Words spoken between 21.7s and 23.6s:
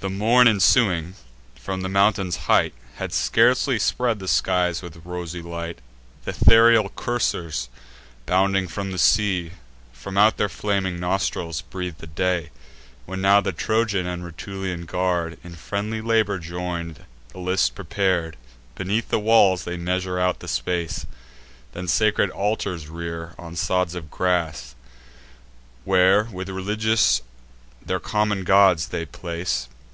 Then sacred altars rear, on